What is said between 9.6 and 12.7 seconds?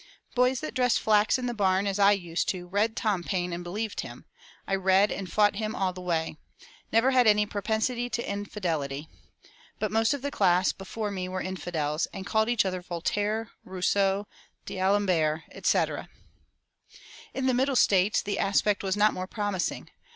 But most of the class before me were infidels, and called each